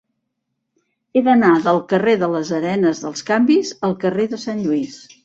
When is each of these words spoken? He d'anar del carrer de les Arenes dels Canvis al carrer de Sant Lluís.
He 1.11 1.21
d'anar 1.27 1.51
del 1.67 1.77
carrer 1.91 2.15
de 2.21 2.29
les 2.37 2.53
Arenes 2.61 3.03
dels 3.05 3.21
Canvis 3.29 3.75
al 3.89 3.95
carrer 4.05 4.27
de 4.33 4.41
Sant 4.47 4.65
Lluís. 4.65 4.99